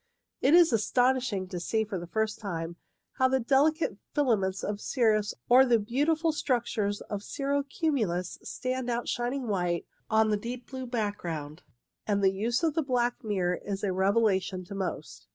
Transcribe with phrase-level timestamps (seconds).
[0.41, 2.75] It is astonishing to see for the first time
[3.19, 9.07] how the delicate filaments of cirrus or the beautiful structures of cirro cumulus stand out
[9.07, 11.61] shining white on the deep blue background;
[12.07, 15.27] and the use of the black mirror is a revelation to most.